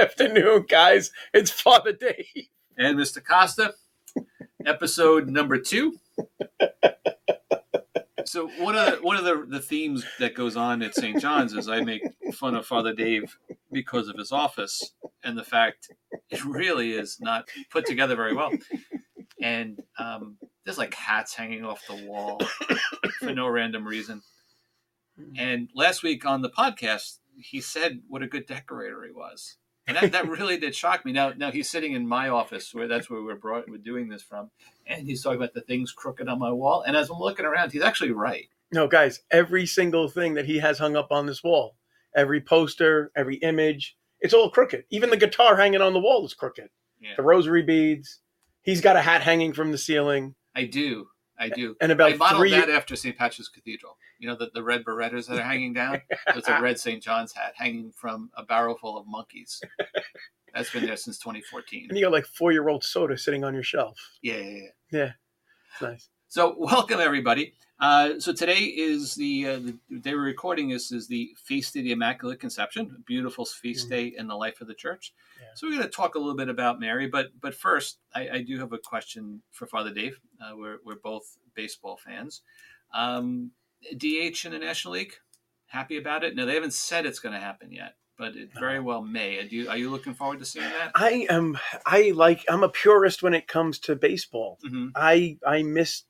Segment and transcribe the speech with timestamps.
[0.00, 1.12] Afternoon, guys.
[1.34, 2.48] It's Father Dave.
[2.78, 3.22] and Mr.
[3.22, 3.74] Costa,
[4.64, 5.98] episode number two.
[8.24, 11.20] So one of the, one of the, the themes that goes on at St.
[11.20, 12.02] John's is I make
[12.32, 13.36] fun of Father Dave
[13.72, 15.90] because of his office and the fact
[16.30, 18.52] it really is not put together very well.
[19.42, 22.40] And um, there's like hats hanging off the wall
[23.18, 24.22] for no random reason.
[25.36, 29.56] And last week on the podcast, he said what a good decorator he was.
[29.96, 31.12] And that, that really did shock me.
[31.12, 34.22] Now, now he's sitting in my office where that's where we're brought, we're doing this
[34.22, 34.50] from,
[34.86, 36.82] and he's talking about the things crooked on my wall.
[36.86, 38.48] And as I'm looking around, he's actually right.
[38.72, 41.76] No, guys, every single thing that he has hung up on this wall,
[42.14, 44.84] every poster, every image, it's all crooked.
[44.90, 46.68] Even the guitar hanging on the wall is crooked.
[47.00, 47.14] Yeah.
[47.16, 48.20] The rosary beads.
[48.62, 50.34] He's got a hat hanging from the ceiling.
[50.54, 51.08] I do,
[51.40, 51.74] I do.
[51.80, 53.16] And about I modeled three that after St.
[53.16, 53.96] Patrick's Cathedral.
[54.18, 56.02] You know the, the red birettas that are hanging down.
[56.36, 57.02] It's a red St.
[57.02, 59.60] John's hat hanging from a barrel full of monkeys.
[60.54, 61.86] That's been there since 2014.
[61.88, 63.98] and you got like four year old soda sitting on your shelf.
[64.22, 64.68] Yeah, yeah, yeah.
[64.92, 65.12] Yeah.
[65.72, 66.08] It's nice.
[66.30, 67.54] So, welcome everybody.
[67.80, 69.58] Uh, so today is the, uh,
[69.90, 73.86] the day we're recording this is the feast of the Immaculate Conception, a beautiful feast
[73.86, 73.90] Mhm.
[73.90, 75.12] day in the life of the church.
[75.40, 75.48] Yeah.
[75.54, 78.42] So we're going to talk a little bit about Mary, but but first, I, I
[78.42, 80.20] do have a question for Father Dave.
[80.40, 82.42] Uh, we're we're both baseball fans.
[82.94, 83.50] Um,
[83.96, 85.14] DH in the National League,
[85.66, 86.36] happy about it?
[86.36, 89.38] No, they haven't said it's going to happen yet, but it very well may.
[89.40, 90.92] Are you are you looking forward to seeing that?
[90.94, 94.60] I am I like I'm a purist when it comes to baseball.
[94.62, 96.04] hmm I I miss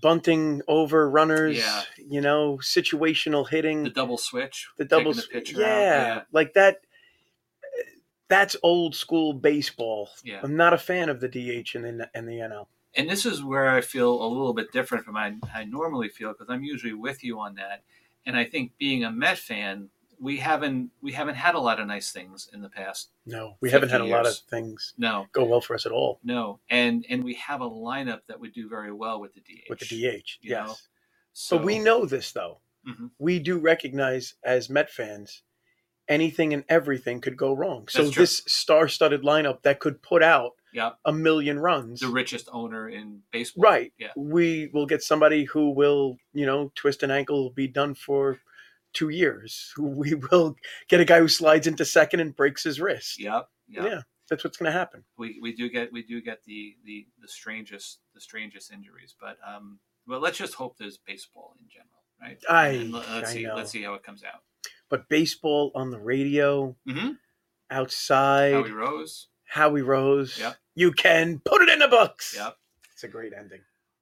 [0.00, 1.82] bunting over runners, Yeah.
[1.98, 6.54] you know, situational hitting, The double switch, the double taking s- the pitcher yeah, like
[6.54, 6.80] that
[8.28, 10.08] that's old school baseball.
[10.24, 10.40] Yeah.
[10.42, 12.66] I'm not a fan of the DH and the and the NL.
[12.96, 16.32] and this is where I feel a little bit different from I, I normally feel
[16.32, 17.82] because I'm usually with you on that.
[18.26, 19.90] And I think being a Met fan,
[20.24, 23.10] we haven't we haven't had a lot of nice things in the past.
[23.26, 26.18] No, we haven't had a lot of things No, go well for us at all
[26.24, 29.68] no, and and we have a lineup that would do very well with the DH.
[29.70, 30.38] with the DH.
[30.42, 30.66] yes.
[30.66, 30.74] know?
[31.34, 32.60] So, but we know this though.
[32.88, 33.10] Mhm.
[33.18, 35.42] We do recognize as Met fans
[36.08, 37.88] anything and everything could go wrong.
[37.88, 42.00] So this star-studded lineup that could put out yeah, a million runs.
[42.00, 43.62] the richest owner in baseball.
[43.62, 43.92] Right.
[43.98, 44.08] Yeah.
[44.16, 48.40] We will get somebody who will, you know, twist an ankle, be done for
[48.94, 49.72] two years.
[49.78, 50.56] We will
[50.88, 53.20] get a guy who slides into second and breaks his wrist.
[53.20, 53.48] Yep.
[53.68, 53.84] Yep.
[53.84, 54.00] Yeah,
[54.30, 55.04] that's what's going to happen.
[55.18, 59.36] we, we do get we do get the, the the strangest the strangest injuries, but
[59.46, 62.38] um, well, let's just hope there's baseball in general, right?
[62.48, 63.54] I- And let- let's I see know.
[63.56, 64.40] let's see how it comes out.
[64.90, 67.12] But baseball on the radio, Mm-hmm.
[67.70, 70.56] outside, Howie Rose, Howie Rose, Yep.
[70.74, 72.34] you can put it in the books.
[72.36, 72.56] Yep.
[72.92, 73.60] It's a great ending.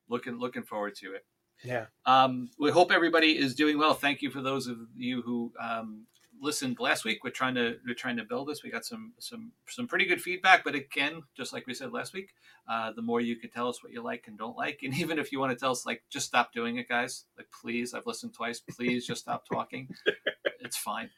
[0.09, 1.25] looking looking forward to it.
[1.65, 1.87] Yeah.
[2.07, 3.95] Um, we hope everybody is doing well.
[3.95, 6.07] Thank you for those of you who um,
[6.41, 7.23] listened last week.
[7.23, 8.63] We're trying to we're trying to build this.
[8.63, 12.13] We got some some some pretty good feedback, but again, just like we said last
[12.13, 12.31] week,
[12.69, 15.19] uh, the more you can tell us what you like and don't like, and even
[15.19, 17.25] if you want to tell us like just stop doing it, guys.
[17.37, 18.61] Like please, I've listened twice.
[18.61, 19.89] Please just stop talking.
[20.61, 21.11] it's fine.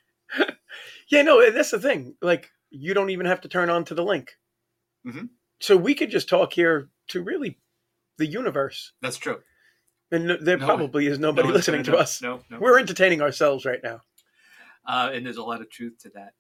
[1.09, 2.17] Yeah, no, and that's the thing.
[2.21, 4.37] Like, you don't even have to turn on to the link.
[5.07, 5.29] Mhm.
[5.61, 7.59] So we could just talk here to really
[8.19, 8.93] the universe.
[9.01, 9.41] That's true.
[10.11, 12.21] And no- there No, probably is nobody No listening to us.
[12.23, 12.59] No, no.
[12.61, 14.01] We're entertaining ourselves right now.
[14.87, 16.35] uh, and there's a lot of truth to that.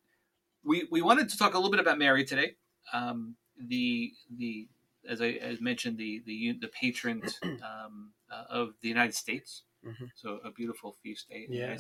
[0.62, 2.56] We we wanted to talk a little bit about Mary today.
[2.92, 4.69] Um, the the
[5.08, 9.62] as I as mentioned the the the patron um, uh, of the United States.
[9.84, 10.10] Mhm.
[10.14, 11.76] So a beautiful feast day Yeah.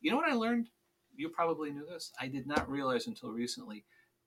[0.00, 0.68] You know what I learned?
[1.16, 2.12] You probably knew this.
[2.20, 3.84] I did not realize until recently.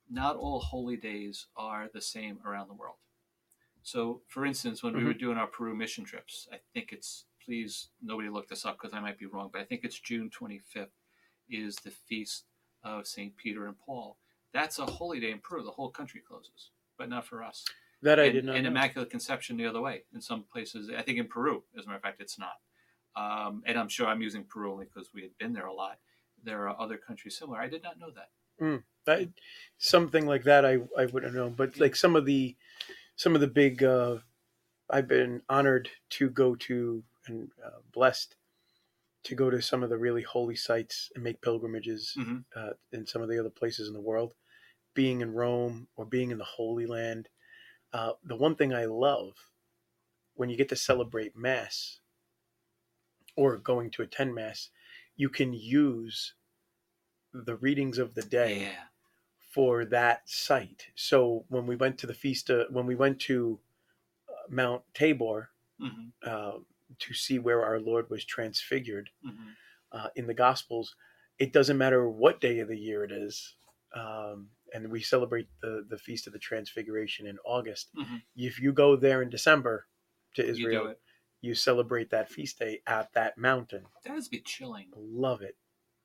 [0.10, 2.98] Not all holy days are the same around the world.
[3.84, 5.06] So, for instance, when we Mhm.
[5.06, 8.94] were doing our Peru mission trips, I think it's please nobody look this up because
[8.94, 10.94] I might be wrong, but I think it's June 25th
[11.50, 12.46] is the feast
[12.84, 13.36] of St.
[13.36, 14.18] Peter and Paul.
[14.54, 15.62] That's a holy day in Peru.
[15.62, 17.66] The whole country closes, but not for us.
[18.02, 18.70] That I and, did not and know.
[18.70, 20.06] Immaculate Conception the other way.
[20.14, 22.62] In some places, I think in Peru, as a matter of fact, it's not.
[23.16, 26.00] Um, and I'm sure I'm using Peru only because we had been there a lot.
[26.42, 27.60] There are other countries similar.
[27.60, 28.32] I did not know that.
[29.06, 29.30] I,
[29.78, 31.50] something like that I, I wouldn't know.
[31.50, 32.56] But like some of the
[33.16, 34.20] some of the big uh,
[34.90, 38.38] I've been honored to go to and uh, blessed
[39.24, 42.44] to go to some of the really holy sites and make pilgrimages Mhm.
[42.56, 44.36] uh, in some of the other places in the world.
[44.96, 47.30] Being in Rome or being in the Holy Land,
[47.94, 49.52] uh, the one thing I love
[50.36, 52.02] when you get to celebrate Mass
[53.36, 54.70] or going to attend Mass,
[55.16, 56.34] you can use
[57.34, 58.88] the readings of the day Yeah.
[59.54, 60.88] For that site.
[60.96, 63.60] So when we went to the feast, uh, when we went to
[64.30, 66.60] uh, Mount Tabor hmm uh,
[67.00, 69.52] to see where our Lord was transfigured hmm
[69.92, 70.96] uh, in the Gospels,
[71.40, 73.56] it doesn't matter what day of the year it is.
[73.96, 77.92] um, and we celebrate the the feast of the Transfiguration in August.
[77.96, 78.22] Mhm.
[78.36, 79.88] If you go there in December
[80.36, 81.00] to Israel, it.
[81.42, 83.86] you celebrate that feast day at that mountain.
[84.06, 84.90] That would be chilling.
[84.96, 85.56] Love it.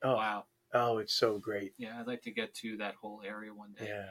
[0.02, 0.46] Oh, Wow.
[0.74, 1.72] Oh, it's so great.
[1.78, 3.86] Yeah, I'd like to get to that whole area one day.
[3.88, 4.10] Yeah,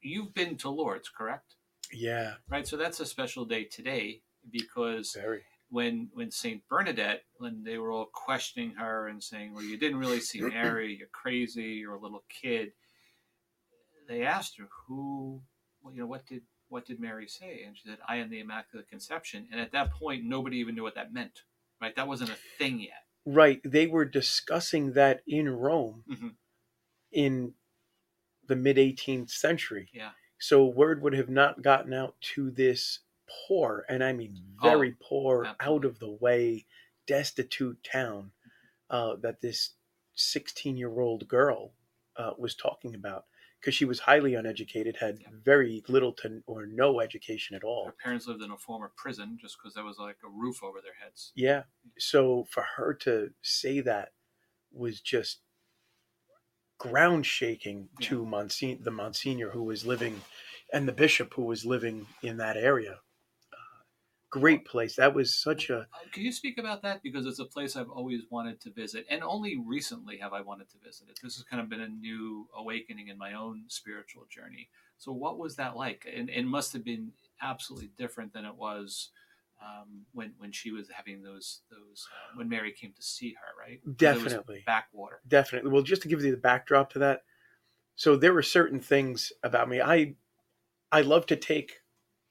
[0.00, 1.54] You've been to Lourdes, correct?
[1.92, 2.66] yeah, Right.
[2.66, 5.42] So that's a special day today because very.
[5.70, 9.98] when when Saint Bernadette, when they were all questioning her and saying, "Well, you didn't
[9.98, 10.94] really see Mary.
[10.98, 11.62] You're crazy.
[11.80, 12.72] You're a little kid."
[14.08, 15.42] They asked her, "Who?
[15.82, 18.40] Well, you know, what did what did Mary say?" And she said, "I am the
[18.40, 21.40] Immaculate Conception." And at that point, nobody even knew what that meant.
[21.80, 21.94] Right?
[21.96, 23.04] That wasn't a thing yet.
[23.26, 23.60] Right.
[23.64, 26.36] They were discussing that in Rome Mhm.
[27.12, 27.54] in
[28.46, 29.90] the mid 18th century.
[29.92, 30.12] Yeah.
[30.38, 33.00] So word would have not gotten out to this
[33.48, 35.74] poor, and I mean very poor, Oh, absolutely.
[35.76, 36.66] out of the way,
[37.06, 38.32] destitute town
[38.88, 39.74] uh, that this
[40.14, 41.74] 16 year old girl
[42.16, 43.26] uh, was talking about.
[43.66, 45.26] Because she was highly uneducated, had Yeah.
[45.32, 47.86] very little to or no education at all.
[47.86, 50.80] Her parents lived in a former prison just because there was like a roof over
[50.80, 51.32] their heads.
[51.34, 51.64] Yeah.
[51.98, 54.12] So for her to say that
[54.70, 55.40] was just
[56.78, 60.22] ground shaking to Monsignor, the Monsignor who was living
[60.72, 63.00] and the bishop who was living in that area.
[64.30, 64.96] Great place.
[64.96, 67.02] That was such a Uh, Can you speak about that?
[67.02, 70.68] Because it's a place I've always wanted to visit, and only recently have I wanted
[70.70, 71.18] to visit it.
[71.22, 74.68] This has kind of been a new awakening in my own spiritual journey.
[74.98, 76.06] So, what was that like?
[76.12, 79.10] And it must have been absolutely different than it was
[79.62, 83.58] um, when when she was having those those uh, when Mary came to see her,
[83.58, 83.80] right?
[83.96, 85.20] definitely, backwater.
[85.28, 85.70] definitely.
[85.70, 87.22] Well, just to give you the backdrop to that,
[87.94, 89.80] so there were certain things about me.
[89.80, 90.14] I
[90.92, 91.80] I love to take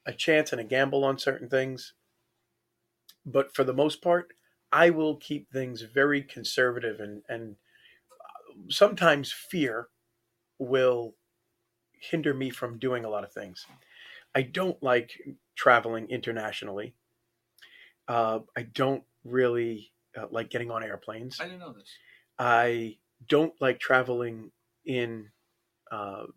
[0.06, 1.94] a chance and a gamble on certain things,
[3.26, 4.34] but for the most part,
[4.72, 7.58] I will keep things very conservative and and
[8.12, 9.90] uh, sometimes fear
[10.60, 11.16] will
[11.94, 13.68] hinder me from doing a lot of things.
[14.36, 15.22] I don't like
[15.56, 16.96] traveling internationally.
[18.08, 21.40] Uh, I don't really uh, like getting on airplanes.
[21.40, 21.98] I didn't know this.
[22.38, 24.52] I don't like traveling
[24.86, 25.32] in
[25.92, 26.28] uh,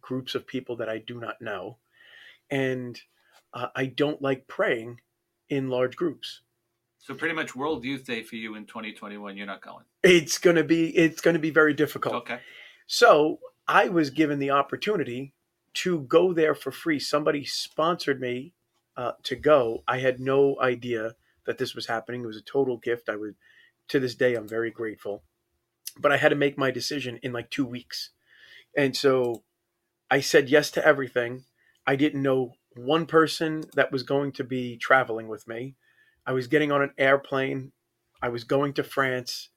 [0.00, 1.78] groups of people that I do not know,
[2.54, 3.00] and
[3.52, 5.00] uh, I don't like praying
[5.48, 6.42] in large groups.
[6.98, 9.36] So, pretty much World Youth Day for you in 2021.
[9.36, 9.84] You're not going.
[10.02, 12.14] It's gonna be it's gonna be very difficult.
[12.14, 12.38] Okay.
[12.86, 15.34] So I was given the opportunity
[15.74, 17.00] to go there for free.
[17.00, 18.52] Somebody sponsored me
[18.96, 19.82] uh, to go.
[19.88, 21.16] I had no idea
[21.46, 22.22] that this was happening.
[22.22, 23.08] It was a total gift.
[23.08, 23.34] I would,
[23.88, 25.24] to this day, I'm very grateful.
[25.98, 28.10] But I had to make my decision in like two weeks,
[28.76, 29.42] and so
[30.10, 31.44] I said yes to everything.
[31.86, 35.76] I didn't know one person that was going to be traveling with me.
[36.26, 37.72] I was getting on an airplane.
[38.22, 39.50] I was going to France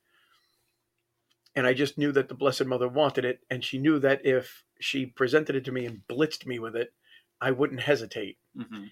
[1.58, 4.64] and I just knew that the Blessed Mother wanted it, and she knew that if
[4.80, 6.94] she presented it to me and blitzed me with it,
[7.42, 8.38] I wouldn't hesitate.
[8.56, 8.86] hmm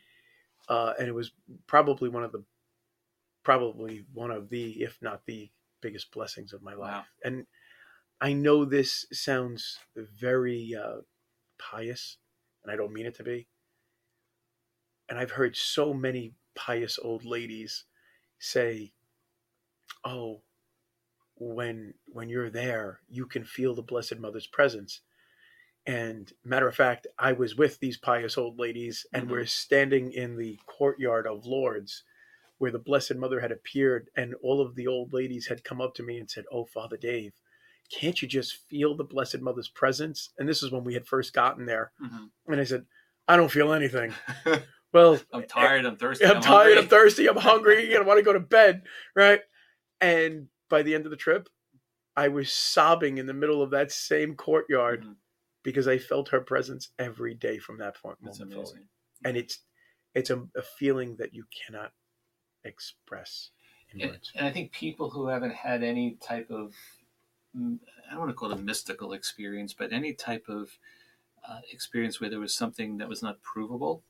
[0.67, 1.31] Uh, and it was
[1.67, 2.43] probably one of the,
[3.43, 6.91] probably one of the, if not the biggest blessings of my life.
[6.91, 7.05] Wow.
[7.23, 7.45] And
[8.19, 11.01] I know this sounds very uh,
[11.59, 12.17] pious,
[12.65, 13.47] and I don't mean it to be.
[15.07, 17.85] And I've heard so many pious old ladies
[18.39, 18.93] say,
[20.03, 20.41] "Oh,
[21.35, 25.01] when when you're there, you can feel the Blessed Mother's presence."
[25.85, 29.31] And matter of fact, I was with these pious old ladies, and Mhm.
[29.31, 32.03] we're standing in the courtyard of Lourdes,
[32.57, 35.93] where the Blessed Mother had appeared, and all of the old ladies had come up
[35.95, 37.39] to me and said, "Oh, Father Dave,
[37.91, 41.33] can't you just feel the Blessed Mother's presence?" And this is when we had first
[41.33, 42.85] gotten there, hmm and I said,
[43.27, 44.13] "I don't feel anything."
[44.93, 45.85] Well, I'm tired.
[45.85, 46.23] I'm thirsty.
[46.25, 46.45] I'm, tired.
[46.45, 46.77] hungry.
[46.77, 47.27] I'm thirsty.
[47.27, 47.93] I'm hungry.
[47.93, 48.83] and I want to go to bed.
[49.13, 49.41] Right.
[49.99, 51.49] And by the end of the trip,
[52.15, 55.17] I was sobbing in the middle of that same courtyard Mhm.
[55.63, 58.69] because I felt her presence every day from that point That's moment forward.
[58.69, 58.89] amazing.
[59.25, 59.59] And it's
[60.13, 61.91] it's a, a feeling that you cannot
[62.63, 63.49] express
[63.91, 64.31] in And, words.
[64.35, 66.73] and I think people who haven't had any type of,
[67.55, 70.77] I don't want to call it a mystical experience, but any type of
[71.47, 74.03] uh, experience where there was something that was not provable,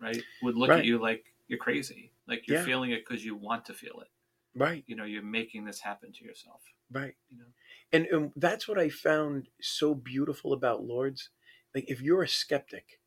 [0.00, 0.80] right, would look Right.
[0.80, 2.12] at you like you're crazy.
[2.26, 2.64] Like you're Yeah.
[2.64, 4.08] feeling it because you want to feel it.
[4.54, 4.84] Right.
[4.86, 6.62] You know, you're making this happen to yourself.
[6.90, 7.14] Right.
[7.28, 7.44] You know,
[7.92, 11.30] And, and that's what I found so beautiful about Lourdes.
[11.74, 13.00] Like, if you're a skeptic,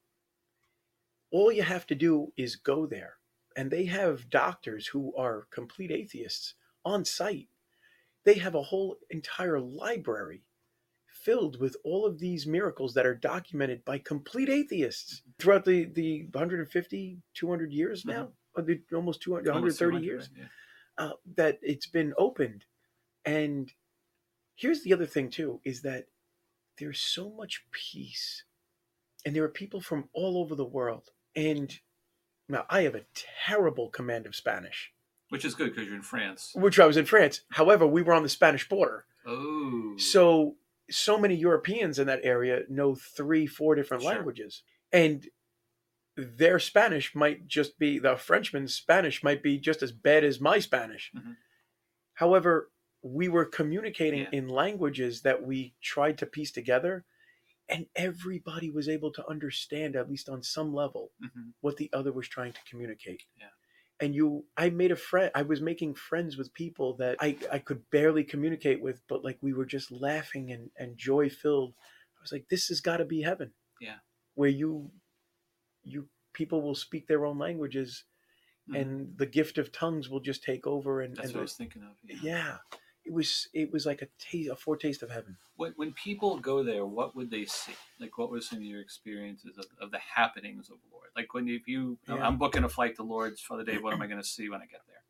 [1.32, 3.18] all you have to do is go there.
[3.56, 7.50] And they have doctors who are complete atheists on site.
[8.26, 10.44] They have a whole entire library
[11.08, 16.24] filled with all of these miracles that are documented by complete atheists throughout the, the
[16.32, 20.50] 150, 200 years now, or the almost 200, almost 130 200, years right?
[20.98, 22.66] uh, that it's been opened.
[23.26, 23.72] And
[24.56, 26.06] here's the other thing too: is that
[26.80, 28.44] there's so much peace.
[29.26, 31.10] And there are people from all over the world.
[31.36, 31.74] And
[32.50, 33.06] now I have a
[33.46, 34.92] terrible command of Spanish,
[35.34, 36.52] Which is good because you're in France.
[36.56, 37.42] which I was in France.
[37.50, 39.06] However, we were on the Spanish border.
[39.26, 39.96] Oh.
[39.98, 40.58] So
[40.92, 44.14] so many Europeans in that area know three, four different Sure.
[44.14, 44.62] languages.
[44.92, 45.28] And
[46.16, 50.60] their Spanish might just be the Frenchman's Spanish might be just as bad as my
[50.60, 51.12] Spanish.
[51.16, 51.38] Mhm.
[52.14, 52.70] However,
[53.02, 54.30] we were communicating Yeah.
[54.34, 57.06] in languages that we tried to piece together
[57.70, 61.54] and everybody was able to understand at least on some level Mhm.
[61.62, 63.24] what the other was trying to communicate.
[63.36, 63.50] Yeah.
[64.04, 67.60] And you I made a friend I was making friends with people that I, I
[67.60, 71.74] could barely communicate with, but like we were just laughing and, and joy filled.
[72.18, 73.52] I was like, this has gotta be heaven.
[73.80, 74.00] Yeah.
[74.36, 74.92] Where you
[75.84, 78.04] you people will speak their own languages
[78.70, 78.82] Mhm.
[78.82, 81.54] and the gift of tongues will just take over and, That's and what I was
[81.54, 81.96] thinking of.
[82.04, 82.18] yeah.
[82.24, 82.58] yeah.
[83.06, 85.38] It was it was like a taste a foretaste of heaven.
[85.56, 87.74] When, when people go there, what would they see?
[88.00, 91.14] Like, what were some of your experiences of, of the happenings of Lourdes?
[91.16, 92.26] Like, when if you, Yeah.
[92.26, 94.50] I'm booking a flight to Lourdes for the day, what am I going to see
[94.50, 95.04] when I get there?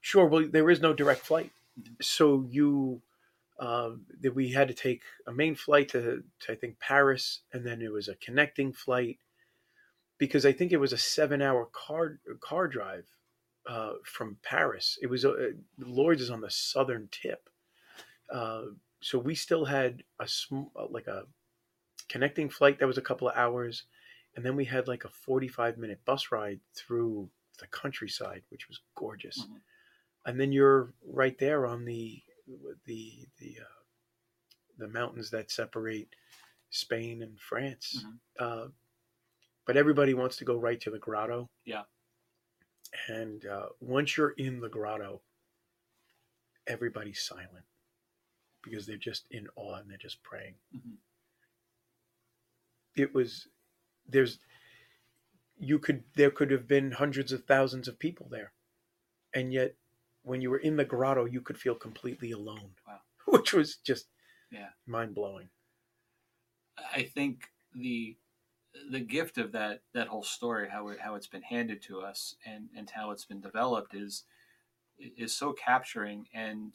[0.00, 0.26] Sure.
[0.26, 1.50] Well, there is no direct flight,
[1.80, 2.02] Mhm.
[2.04, 3.02] so you
[3.58, 7.66] uh, that we had to take a main flight to, to I think Paris, and
[7.66, 9.18] then it was a connecting flight
[10.16, 13.06] because I think it was a seven-hour car car drive
[13.66, 14.98] uh, from Paris.
[15.02, 17.48] It was uh, Lourdes is on the southern tip,
[18.30, 18.62] uh,
[19.00, 21.24] so we still had a sm- like a
[22.08, 23.84] connecting flight that was a couple of hours,
[24.36, 28.80] and then we had like a forty-five minute bus ride through the countryside, which was
[28.94, 29.60] gorgeous Mhm.
[30.26, 32.22] and then you're right there on the
[32.86, 33.82] the the uh,
[34.78, 36.08] the mountains that separate
[36.70, 38.04] Spain and France.
[38.04, 38.18] Mhm.
[38.38, 38.68] Uh,
[39.66, 41.50] but everybody wants to go right to the grotto.
[41.64, 41.84] Yeah.
[43.08, 45.20] And uh, once you're in the grotto,
[46.66, 47.64] everybody's silent
[48.62, 50.54] because they're just in awe and they're just praying.
[50.74, 50.96] Mhm.
[52.96, 53.48] It was
[54.06, 54.38] there's
[55.58, 58.52] you could there could have been hundreds of thousands of people there,
[59.34, 59.74] and yet
[60.22, 62.74] when you were in the grotto, you could feel completely alone.
[62.86, 63.00] Wow.
[63.26, 64.08] Which was just
[64.50, 64.70] Yeah.
[64.86, 65.50] mind blowing.
[66.94, 68.16] I think the
[68.90, 72.34] the gift of that that whole story, how it, how it's been handed to us,
[72.46, 74.24] and and how it's been developed is
[74.98, 76.28] is so capturing.
[76.34, 76.74] And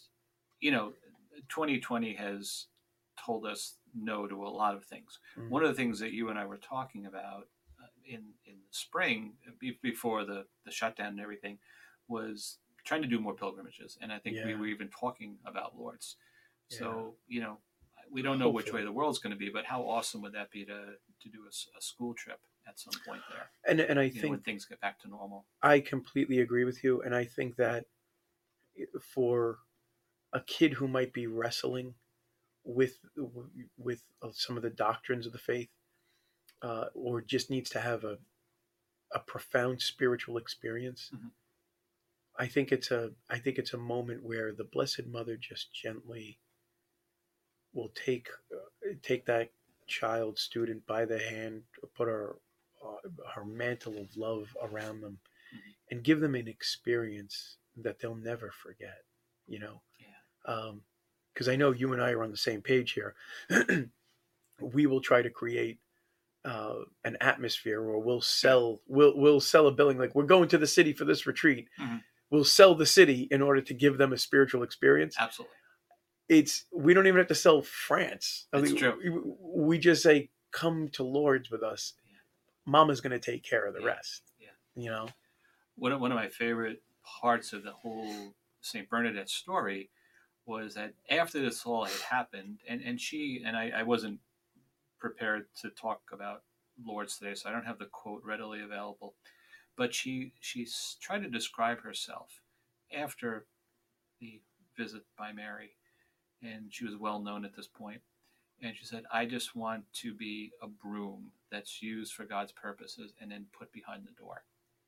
[0.59, 0.93] you know,
[1.49, 2.67] 2020 has
[3.23, 5.19] told us no to a lot of things.
[5.37, 5.49] Mhm.
[5.49, 7.47] One of the things that you and I were talking about
[7.81, 9.37] uh, in in the spring
[9.81, 11.59] before the the shutdown and everything
[12.07, 16.17] was trying to do more pilgrimages, and I think we were even talking about Lourdes.
[16.69, 16.79] Yeah.
[16.79, 17.59] So you know,
[18.11, 20.51] we don't know which way the world's going to be, but how awesome would that
[20.51, 23.49] be to to do a school trip at some point there?
[23.67, 25.45] And and I You know, when things get back to normal.
[25.61, 27.85] I completely agree with you, and I think that
[29.01, 29.59] for
[30.33, 31.95] a kid who might be wrestling
[32.63, 32.97] with
[33.77, 35.69] with some of the doctrines of the faith,
[36.61, 38.17] uh, or just needs to have a
[39.11, 41.31] a profound spiritual experience, Mhm.
[42.35, 46.39] I think it's a I think it's a moment where the Blessed Mother just gently
[47.73, 49.51] will take uh, take that
[49.87, 51.63] child student by the hand,
[51.95, 52.35] put her
[52.83, 55.17] uh, her mantle of love around them,
[55.91, 59.03] and give them an experience that they'll never forget.
[59.47, 60.71] You know, Yeah.
[61.33, 63.15] because I know you and I are on the same page here.
[64.61, 65.79] we will try to create
[66.45, 66.75] uh,
[67.05, 70.67] an atmosphere, or we'll sell we'll we'll sell a billing like we're going to the
[70.67, 71.67] city for this retreat.
[71.79, 72.03] Mhm.
[72.29, 75.15] We'll sell the city in order to give them a spiritual experience.
[75.19, 75.55] Absolutely.
[76.29, 78.47] It's we don't even have to sell France.
[78.53, 79.35] I It's mean, true.
[79.41, 81.93] We, we just say, "Come to Lourdes with us."
[82.65, 83.87] Mama's going to take care of the Yeah.
[83.87, 84.31] rest.
[84.39, 84.47] Yeah.
[84.75, 85.07] You know.
[85.75, 88.89] one of, one of my favorite parts of the whole St.
[88.89, 89.89] Bernadette story
[90.45, 94.19] was that after this all had happened, and, and she, and I, I wasn't
[94.99, 96.43] prepared to talk about
[96.81, 99.15] Lourdes today, so I don't have the quote readily available,
[99.75, 100.65] but she, she
[101.01, 102.39] tried to describe herself
[102.95, 103.45] after
[104.21, 104.39] the
[104.77, 105.75] visit by Mary,
[106.43, 108.01] and she was well known at this point.
[108.61, 113.13] And she said, I just want to be a broom that's used for God's purposes
[113.19, 114.43] and then put behind the door.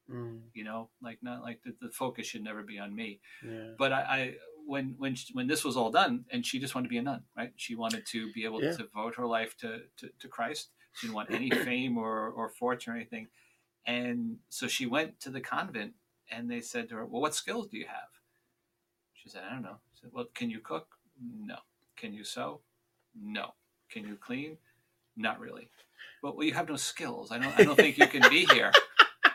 [0.08, 3.20] Mm, you know like not like the, the focus should never be on me.
[3.44, 3.72] Yeah.
[3.76, 4.34] but I, I
[4.68, 7.02] when when she, when this was all done and she just wanted to be a
[7.02, 7.52] nun right?
[7.56, 8.70] She wanted to be able Yeah.
[8.74, 10.70] to devote her life to, to to christ.
[10.94, 13.30] She didn't want any fame or or fortune or anything.
[13.88, 15.94] And so she went to the convent
[16.30, 18.12] and they said to her well what skills do you have?
[19.16, 19.78] She said i don't know.
[19.96, 20.88] She said well can you cook
[21.22, 21.56] no
[21.96, 22.62] can you sew
[23.20, 23.54] no
[23.90, 24.58] can you clean
[25.16, 25.70] not really
[26.22, 28.72] but well you have no skills i don't i don't think you can be here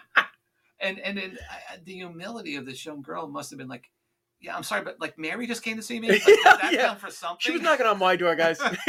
[0.81, 3.91] and and I- I- the humility of this young girl must have been like,
[4.41, 6.09] yeah, I'm sorry, but like Mary just came to see me.
[6.09, 6.23] Like,
[6.73, 6.87] Yeah.
[6.89, 7.37] count for something?
[7.41, 8.59] She was knocking on my door, guys.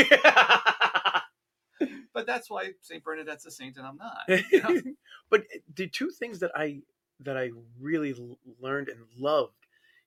[2.14, 4.42] but that's why Saint Bernadette's a saint and I'm not.
[4.52, 4.82] you know?
[5.30, 6.82] but uh, the two things that I
[7.22, 8.16] that I really
[8.62, 9.54] learned and loved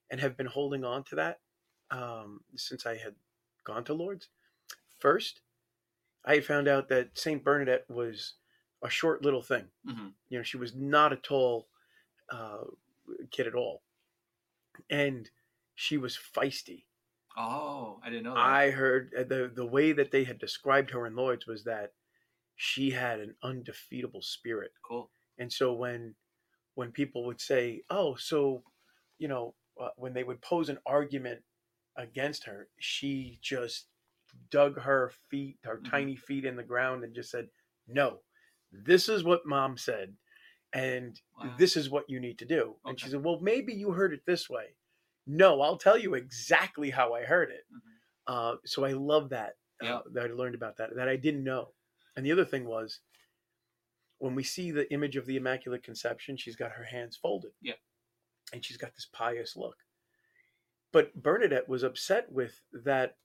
[0.09, 1.39] and have been holding on to that
[1.91, 3.15] um, since I had
[3.63, 4.29] gone to Lourdes.
[4.99, 5.41] First,
[6.25, 8.33] I found out that Saint Bernadette was
[8.83, 9.71] a short little thing.
[9.87, 10.13] Mhm.
[10.29, 11.69] You know, she was not a tall
[12.29, 12.63] uh,
[13.31, 13.83] kid at all,
[14.89, 15.29] and
[15.75, 16.85] she was feisty.
[17.37, 18.39] Oh, I didn't know that.
[18.39, 21.93] I heard uh, the the way that they had described her in Lourdes was that
[22.55, 24.71] she had an undefeatable spirit.
[24.83, 25.11] cool.
[25.37, 26.15] And so when
[26.75, 28.63] when people would say, "Oh, so
[29.17, 31.43] you know," uh, when they would pose an argument
[31.97, 33.89] against her, she just
[34.49, 35.89] dug her feet, her Mhm.
[35.89, 37.49] tiny feet in the ground, and just said,
[37.87, 38.23] "No,
[38.71, 40.17] this is what Mom said,
[40.73, 41.55] and Wow.
[41.57, 44.25] this is what you need to do." And she said, "Well, maybe you heard it
[44.25, 44.77] this way."
[45.25, 47.65] No, I'll tell you exactly how I heard it.
[47.71, 47.99] Mhm.
[48.27, 49.97] Uh, so I love that Yeah.
[49.97, 51.75] uh, that I learned about that that I didn't know.
[52.15, 53.01] And the other thing was
[54.19, 57.53] when we see the image of the Immaculate Conception, she's got her hands folded.
[57.61, 57.75] Yeah.
[58.53, 59.84] And she's got this pious look.
[60.91, 63.17] But Bernadette was upset with that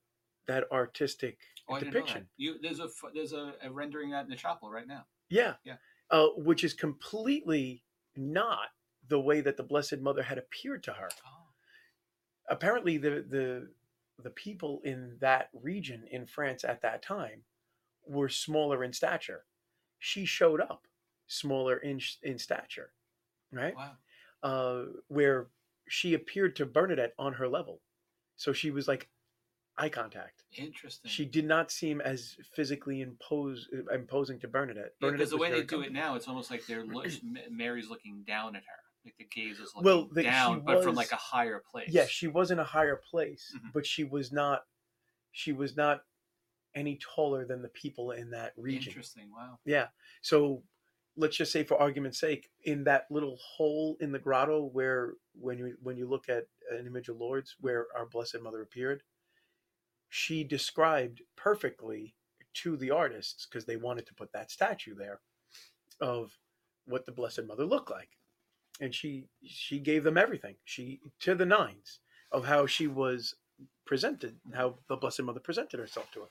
[0.47, 1.39] that artistic
[1.69, 1.93] Oh, I that.
[1.93, 2.27] depiction.
[2.37, 5.05] You there's a there's a, a rendering that in the chapel right now.
[5.29, 5.55] Yeah.
[5.65, 5.77] Yeah.
[6.11, 7.85] Uh, which is completely
[8.17, 8.71] not
[9.09, 11.09] the way that the Blessed Mother had appeared to her.
[11.27, 11.47] Oh.
[12.49, 13.69] apparently the the
[14.23, 17.43] the people in that region in France at that time
[18.07, 19.45] were smaller in stature.
[19.99, 20.87] She showed up
[21.29, 22.93] smaller in in stature,
[23.53, 23.75] right?
[23.77, 23.93] Wow.
[24.43, 25.47] Uh, where
[25.91, 27.81] she appeared to Bernadette on her level,
[28.37, 29.09] so she was like
[29.77, 30.45] eye contact.
[30.57, 31.11] Interesting.
[31.11, 34.93] She did not seem as physically impose, imposing to Bernadette.
[35.01, 37.07] Yeah, Bernadette because the way they do it now, it's almost like they're look,
[37.51, 40.95] Mary's looking down at her, like the gaze is looking Well, the- down, but from
[40.95, 41.89] like a higher place.
[41.91, 43.73] Yes, she was in a higher place, Mhm.
[43.73, 44.63] but she was not.
[45.33, 46.05] She was not
[46.77, 48.91] any taller than the people in that region.
[48.91, 49.31] Interesting.
[49.33, 49.59] Wow.
[49.65, 49.89] Yeah.
[50.23, 50.63] So
[51.21, 55.59] let's just say, for argument's sake, in that little hole in the grotto where, when
[55.59, 59.03] you when you look at an image of Lourdes where our Blessed Mother appeared,
[60.09, 62.15] she described perfectly
[62.55, 65.21] to the artists because they wanted to put that statue there
[66.01, 66.33] of
[66.87, 68.11] what the Blessed Mother looked like,
[68.81, 70.57] and she she gave them everything.
[70.65, 72.01] She to the nines
[72.33, 73.35] of how she was
[73.85, 76.29] presented, how the Blessed Mother presented herself to her.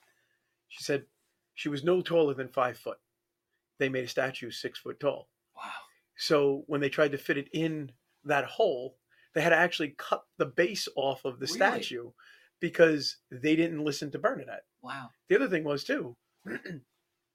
[0.67, 1.05] She said
[1.53, 2.97] she was no taller than five foot.
[3.79, 5.29] They made a statue six foot tall.
[5.55, 5.71] Wow.
[6.17, 7.91] So when they tried to fit it in
[8.25, 8.97] that hole,
[9.33, 11.55] they had to actually cut the base off of the Really?
[11.57, 12.11] statue
[12.59, 14.65] because they didn't listen to Bernadette.
[14.81, 15.09] Wow.
[15.29, 16.17] The other thing was too,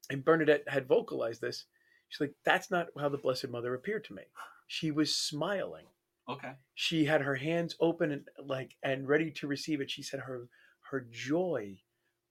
[0.09, 1.65] and Bernadette had vocalized this.
[2.09, 4.23] She's like, "That's not how the Blessed Mother appeared to me.
[4.67, 5.85] She was smiling.
[6.29, 6.53] Okay.
[6.75, 9.89] She had her hands open and like and ready to receive it.
[9.91, 10.47] She said her
[10.91, 11.79] her joy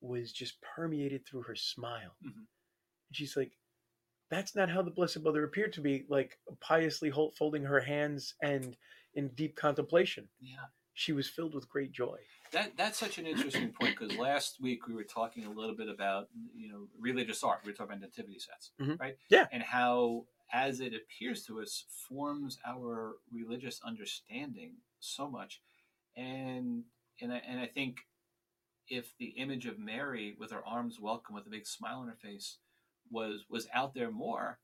[0.01, 2.17] was just permeated through her smile.
[2.25, 2.37] Mhm.
[2.37, 2.47] And
[3.13, 3.53] she's like,
[4.35, 8.77] that's not how the Blessed Mother appeared to be, like piously folding her hands and
[9.15, 10.29] in deep contemplation.
[10.41, 10.57] Yeah.
[10.95, 12.19] She was filled with great joy.
[12.53, 15.89] That that's such an interesting point because last week we were talking a little bit
[15.89, 17.61] about you know religious art.
[17.65, 19.01] We were talking about nativity sets, Mhm.
[19.01, 19.17] right?
[19.29, 19.47] Yeah.
[19.51, 25.61] And how, as it appears to us, forms our religious understanding so much,
[26.17, 26.85] and
[27.21, 27.99] and I, and I think
[28.89, 32.17] if the image of Mary with her arms welcome with a big smile on her
[32.23, 32.59] face
[33.15, 34.59] was was out there more,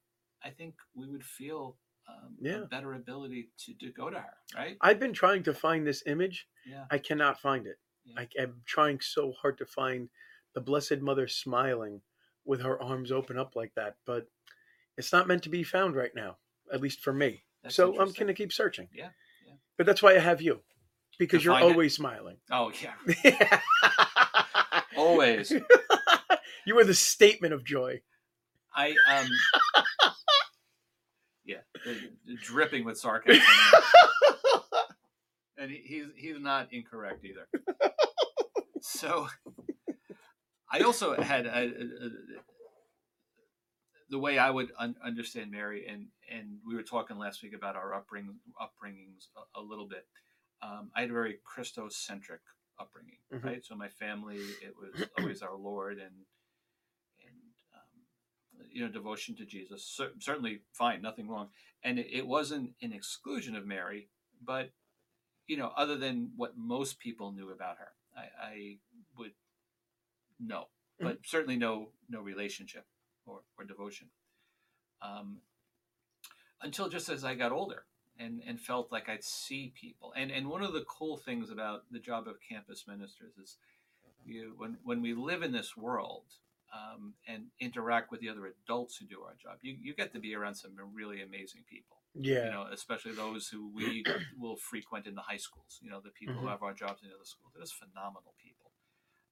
[0.44, 1.76] I think we would feel
[2.08, 2.62] um, Yeah.
[2.62, 4.76] a better ability to, to go to her, right?
[4.80, 6.46] I've been trying to find this image.
[6.66, 6.84] Yeah.
[6.90, 7.78] I cannot find it.
[8.04, 8.20] Yeah.
[8.22, 10.08] I, I'm trying so hard to find
[10.54, 12.00] the Blessed Mother smiling
[12.44, 14.26] with her arms open up like that, but
[14.98, 16.38] it's not meant to be found right now,
[16.72, 17.44] at least for me.
[17.62, 18.88] That's so I'm going to keep searching.
[18.92, 19.10] Yeah,
[19.46, 19.54] yeah.
[19.76, 20.60] But that's why I have you,
[21.18, 21.72] because To you're find it?
[21.72, 22.38] always smiling.
[22.50, 23.60] Oh yeah,
[24.96, 25.52] always.
[26.66, 28.00] you are the statement of joy.
[28.74, 29.26] I um.
[31.42, 31.62] Yeah,
[32.42, 33.42] dripping with sarcasm,
[35.56, 37.48] and he, he's he's not incorrect either.
[38.82, 39.26] So,
[40.70, 42.10] I also had a, a, a,
[44.10, 47.74] the way I would un- understand Mary, and and we were talking last week about
[47.74, 50.06] our upbringing upbringings a, little bit.
[50.62, 52.40] Um, I had a very Christocentric
[52.78, 53.44] upbringing, Mhm.
[53.44, 53.64] right?
[53.64, 56.12] So my family, it was always our Lord and
[58.72, 59.84] you know devotion to Jesus.
[59.84, 61.48] Cer- certainly fine, nothing wrong.
[61.82, 64.08] And it, it wasn't an exclusion of Mary,
[64.44, 64.70] but
[65.46, 68.76] you know, other than what most people knew about her, I, I
[69.18, 69.32] would
[70.38, 70.68] know,
[71.00, 72.84] but certainly no no relationship
[73.26, 74.08] or, or devotion.
[75.02, 75.38] Um,
[76.62, 77.84] until just as I got older
[78.18, 80.12] and, and felt like I'd see people.
[80.16, 83.56] And and one of the cool things about the job of campus ministers is
[84.24, 86.24] you when when we live in this world,
[86.72, 90.20] um, and interact with the other adults who do our job, you, you get to
[90.20, 91.96] be around some really amazing people.
[92.14, 92.44] Yeah.
[92.46, 94.04] You know, especially those who we
[94.38, 95.78] will frequent in the high schools.
[95.82, 96.50] You know, the people who Mhm.
[96.50, 97.52] have our jobs in the other schools.
[97.54, 98.72] They're just phenomenal people.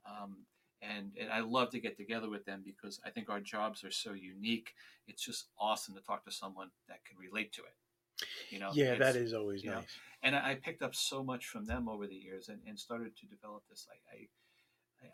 [0.05, 0.47] Um,
[0.81, 3.91] and, and I love to get together with them because I think our jobs are
[3.91, 4.75] so unique.
[5.09, 7.75] It's just awesome to talk to someone that can relate to it.
[8.51, 9.87] You know, yeah, that is always you know, nice.
[10.23, 13.17] and I I picked up so much from them over the years and, and started
[13.17, 13.87] to develop this.
[13.91, 14.29] I, I,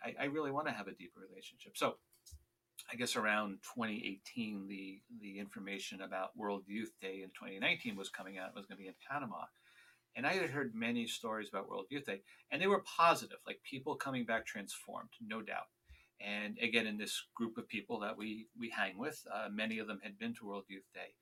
[0.04, 1.76] I, I really want to have a deeper relationship.
[1.76, 1.96] So
[2.92, 8.38] I guess around 2018, the, the information about World Youth Day in 2019 was coming
[8.38, 8.50] out.
[8.50, 9.44] It was going to be in Panama.
[10.16, 12.20] And I had heard many stories about World Youth Day,
[12.50, 15.66] and they were positive, like people coming back transformed, no doubt.
[16.20, 19.88] And again, in this group of people that we, we hang with, uh, many of
[19.88, 21.14] them had been to World Youth Day.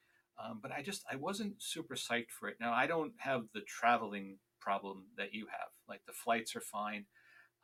[0.43, 2.57] Um, but I just I wasn't super psyched for it.
[2.61, 5.69] Now I don't have the traveling problem that you have.
[5.89, 7.07] Like the flights are fine.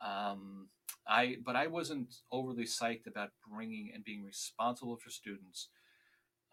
[0.01, 0.69] Um,
[1.07, 5.69] I but I wasn't overly psyched about bringing and being responsible for students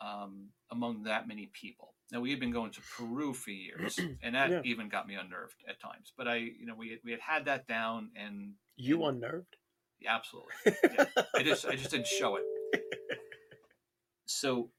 [0.01, 1.95] um, among that many people.
[2.13, 4.61] Now we had been going to Peru for years, and that Yeah.
[4.65, 6.13] even got me unnerved at times.
[6.17, 9.57] But I, you know, we had, we had had that down, and You and- unnerved?
[10.01, 10.53] yeah, absolutely.
[10.97, 11.23] Yeah.
[11.35, 12.45] I just I just didn't show it.
[14.27, 14.71] So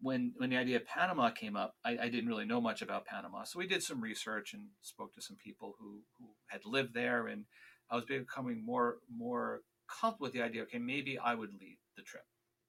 [0.00, 3.04] when when the idea of Panama came up, I, I didn't really know much about
[3.06, 3.44] Panama.
[3.44, 7.26] So we did some research and spoke to some people who, who had lived there,
[7.28, 7.44] and
[7.92, 10.62] I was becoming more more comfortable with the idea.
[10.62, 12.24] Okay, maybe I would lead the trip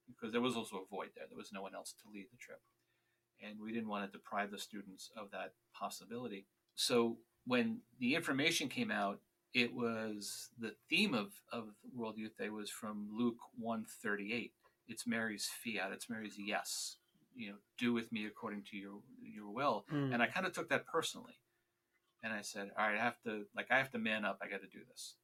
[0.08, 1.26] because there was also a void there.
[1.30, 2.60] There was no one else to lead the trip,
[3.42, 6.46] and we didn't want to deprive the students of that possibility.
[6.76, 9.20] So when the information came out,
[9.54, 14.52] it was the theme of, of World Youth Day was from Luke 138.
[14.88, 16.98] It's Mary's fiat, it's Mary's yes.
[17.36, 19.86] You know, do with me according to your your will.
[19.92, 20.14] Mm.
[20.14, 21.34] And I kind of took that personally.
[22.24, 24.48] And I said, all right, I have to like I have to man up, I
[24.48, 25.16] gotta do this.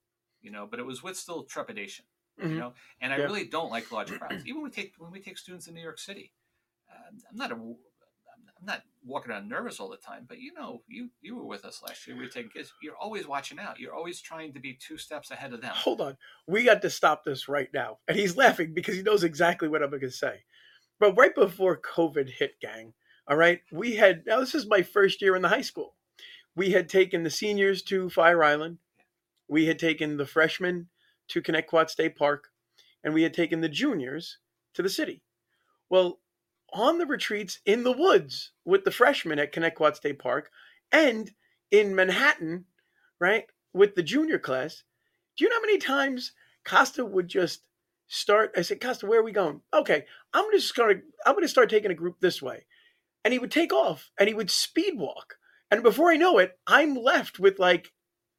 [0.41, 2.05] You know, but it was with still trepidation.
[2.39, 2.51] Mhm.
[2.51, 3.25] You know, and I Yeah.
[3.25, 4.45] really don't like large crowds.
[4.45, 6.33] Even when we take when we take students in New York City,
[6.89, 10.83] uh, I'm not a I'm not walking around nervous all the time, but you know,
[10.87, 12.17] you you were with us last year.
[12.17, 12.73] We were taking kids.
[12.81, 13.79] You're always watching out.
[13.79, 15.71] You're always trying to be two steps ahead of them.
[15.73, 16.17] Hold on.
[16.47, 17.99] We got to stop this right now.
[18.07, 20.43] And he's laughing because he knows exactly what I'm going to say.
[20.99, 22.93] But right before COVID hit, gang,
[23.27, 25.95] all right, we had, now this is my first year in the high school.
[26.59, 28.79] We had taken the seniors to Fire Island.
[29.47, 30.89] We had taken the freshmen
[31.29, 32.49] to Connecticut State Park.
[33.01, 34.39] And we had taken the juniors
[34.73, 35.23] to the city.
[35.89, 36.19] Well,
[36.73, 40.51] on the retreats in the woods with the freshmen at Connecticut State Park
[40.91, 41.31] and
[41.71, 42.65] in Manhattan,
[43.21, 44.83] right, with the junior class,
[45.37, 46.33] do you know how many times
[46.65, 47.69] Costa would just
[48.09, 48.51] start?
[48.57, 49.61] I said, Costa, where are we going?
[49.73, 50.95] Okay, I'm just gonna
[51.25, 52.65] I'm gonna start taking a group this way.
[53.23, 55.37] And he would take off and he would speed walk.
[55.71, 57.91] And before I know it, I'm left with like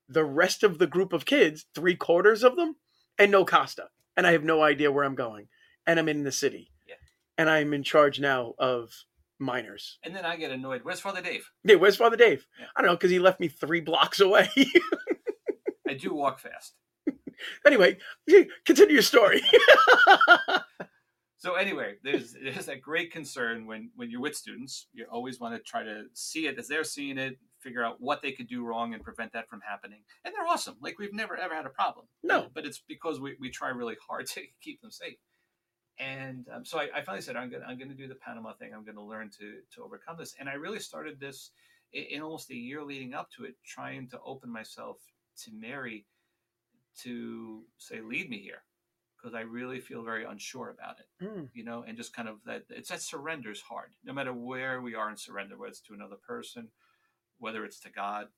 [0.08, 2.76] the rest of the group of kids, three quarters of them,
[3.18, 3.88] and no Costa.
[4.16, 5.48] And I have no idea where I'm going.
[5.86, 6.72] And I'm in the city.
[6.88, 6.96] Yeah.
[7.38, 8.92] And I'm in charge now of
[9.38, 9.98] minors.
[10.02, 10.80] And then I get annoyed.
[10.82, 11.50] Where's Father Dave?
[11.64, 12.46] Yeah, where's Father Dave?
[12.58, 12.66] Yeah.
[12.76, 14.50] I don't know, because he left me three blocks away.
[15.88, 16.74] I do walk fast.
[17.66, 17.98] anyway,
[18.64, 19.42] continue your story.
[21.40, 24.86] So anyway, there's there's that great concern when when you're with students.
[24.92, 28.22] You always want to try to see it as they're seeing it, figure out what
[28.22, 30.02] they could do wrong and prevent that from happening.
[30.24, 30.76] And they're awesome.
[30.80, 32.06] Like we've never ever had a problem.
[32.22, 32.48] No.
[32.54, 35.16] but it's because we, we try really hard to keep them safe.
[35.98, 38.72] And um, so I, I finally said, I'm gonna I'm gonna do the Panama thing.
[38.74, 40.34] I'm gonna learn to to overcome this.
[40.38, 41.52] And I really started this
[41.94, 44.98] in, in almost a year leading up to it, trying to open myself
[45.44, 46.04] to Mary
[47.02, 48.62] to say, lead me here,
[49.20, 52.36] because I really feel very unsure about it Mm, you know, and just kind of
[52.46, 55.80] that it's that surrender is hard, no matter where we are in surrender, whether it's
[55.82, 56.68] to another person,
[57.38, 58.28] whether it's to God,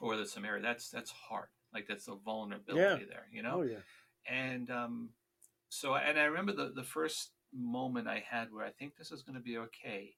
[0.00, 0.62] or whether it's to Mary.
[0.62, 1.48] That's that's hard.
[1.74, 3.58] Like that's a vulnerability there, you know.
[3.58, 3.78] oh yeah.
[4.26, 5.10] And um,
[5.68, 9.22] so, and I remember the the first moment I had where I think this is
[9.22, 10.14] going to be okay,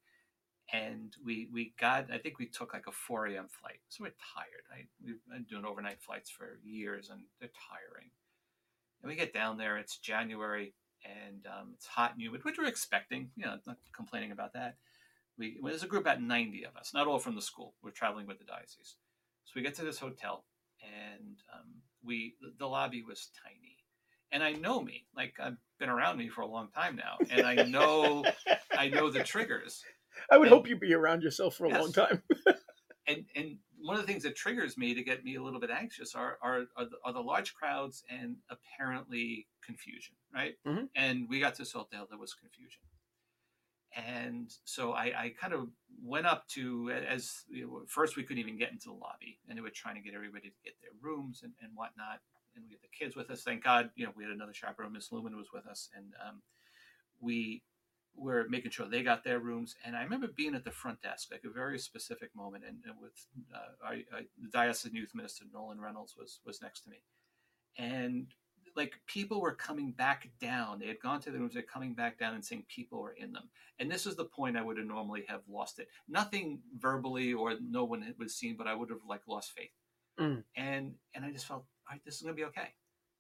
[0.72, 3.48] and we we got I think we took like a 4 a.m.
[3.48, 4.64] flight, so we're tired.
[4.72, 8.10] I we've been doing overnight flights for years, and they're tiring.
[9.04, 9.76] And we get down there.
[9.76, 10.72] It's January,
[11.04, 13.28] and um, it's hot and humid, which we're expecting.
[13.36, 14.76] You know, not complaining about that.
[15.36, 17.74] We well, there's a group about 90 of us, not all from the school.
[17.82, 18.96] We're traveling with the diocese.
[19.44, 20.46] So we get to this hotel,
[20.82, 21.68] and um,
[22.02, 23.76] we the, lobby was tiny.
[24.32, 27.46] And I know me, like I've been around me for a long time now, and
[27.46, 28.24] I know
[28.72, 29.84] I know the triggers.
[30.30, 32.22] I would and- hope you'd be around yourself for a long time.
[33.06, 35.70] and and one of the things that triggers me to get me a little bit
[35.70, 40.54] anxious are are are the, are the large crowds and apparently confusion, right?
[40.66, 40.88] Mhm.
[40.96, 42.82] And we got to hotel, there was confusion,
[43.96, 45.68] and so I, I kind of
[46.02, 49.56] went up to as you know, first we couldn't even get into the lobby, and
[49.56, 52.20] they were trying to get everybody to get their rooms and, and whatnot.
[52.56, 53.42] and we had the kids with us.
[53.42, 56.42] Thank God, you know, we had another chaperone, Miss Lumen, was with us, and um,
[57.20, 57.62] we
[58.16, 59.74] were making sure they got their rooms.
[59.84, 62.94] And I remember being at the front desk, like a very specific moment, and, and
[63.00, 67.02] with uh, I, I, the diocesan youth minister Nolan Reynolds was was next to me,
[67.78, 68.26] and
[68.76, 70.78] like people were coming back down.
[70.78, 73.32] They had gone to the rooms, they're coming back down and saying people were in
[73.32, 73.48] them.
[73.78, 75.88] And this is the point I would have normally have lost it.
[76.08, 79.70] Nothing verbally or no one was seen, but I would have like lost faith.
[80.18, 80.44] Mm.
[80.56, 82.68] And and I just felt, all right, this is gonna be okay.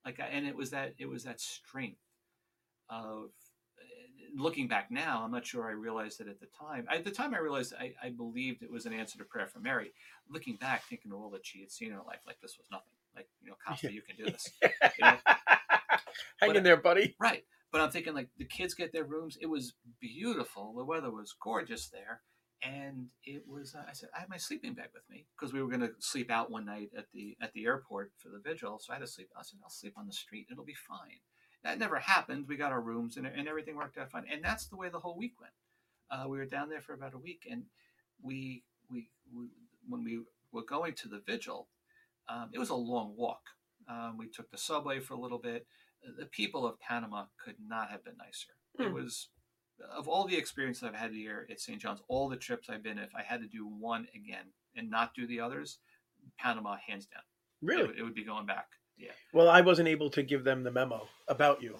[0.04, 2.00] Like, and it was that it was that strength
[2.88, 3.30] of
[4.34, 6.86] looking back now, I'm not sure I realized it at the time.
[6.92, 9.60] At the time, I realized I, I, believed it was an answer to prayer for
[9.60, 9.92] Mary.
[10.28, 12.66] Looking back, thinking of all that she had seen in her life, like this was
[12.70, 12.92] nothing.
[13.14, 14.50] Like you know, Costa, you can do this.
[14.62, 14.70] You
[15.00, 15.16] know?
[16.40, 17.14] Hang But in there, buddy.
[17.20, 17.44] Right.
[17.70, 19.38] But I'm thinking like the kids get their rooms.
[19.40, 20.74] It was beautiful.
[20.76, 22.22] The weather was gorgeous there.
[22.62, 25.60] And it was, uh, I said, I had my sleeping bag with me because we
[25.60, 28.78] were going to sleep out one night at the at the airport for the vigil.
[28.78, 29.28] So I had to sleep.
[29.38, 30.46] I said, I'll sleep on the street.
[30.50, 31.20] It'll be fine.
[31.64, 32.46] That never happened.
[32.46, 34.26] We got our rooms and, and everything worked out fine.
[34.30, 35.52] And that's the way the whole week went.
[36.10, 37.64] Uh, we were down there for about a week, and
[38.22, 39.48] we we, we
[39.88, 40.20] when we
[40.52, 41.68] were going to the vigil,
[42.28, 43.40] um, it was a long walk.
[43.88, 45.66] Um, we took the subway for a little bit.
[46.18, 48.50] The people of Panama could not have been nicer.
[48.78, 48.94] It Hmm.
[48.94, 49.28] was
[49.90, 51.80] of all the experiences I've had here at St.
[51.80, 55.14] John's, all the trips I've been, if I had to do one again and not
[55.14, 55.78] do the others,
[56.38, 57.22] Panama hands down.
[57.62, 57.86] Really?
[57.88, 58.68] would- it would be going back.
[58.96, 61.76] Yeah, Well, I wasn't able to give them the memo about you.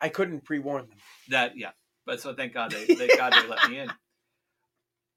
[0.00, 0.98] I couldn't pre-warn them.
[1.28, 1.70] that yeah.
[2.06, 3.90] But so thank God they, thank God they let me in.